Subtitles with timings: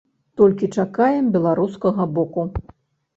[0.41, 2.47] Толькі чакаем беларускага боку.